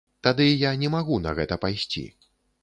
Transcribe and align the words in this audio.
Тады 0.27 0.45
я 0.47 0.71
не 0.83 0.89
магу 0.95 1.19
на 1.27 1.35
гэта 1.41 1.59
пайсці. 1.67 2.05